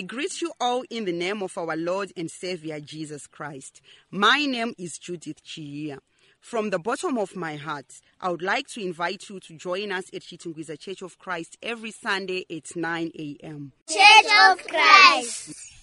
[0.00, 3.82] I greet you all in the name of our Lord and Savior Jesus Christ.
[4.10, 5.98] My name is Judith Chia.
[6.40, 10.06] From the bottom of my heart, I would like to invite you to join us
[10.14, 13.72] at Chitungwiza Church of Christ every Sunday at 9 a.m.
[13.86, 15.79] Church of Christ.